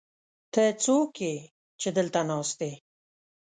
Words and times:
ته 0.53 0.63
څوک 0.83 1.13
يې، 1.23 1.35
چې 1.81 1.89
دلته 1.97 2.19
ناست 2.29 2.59
يې؟ 2.65 2.73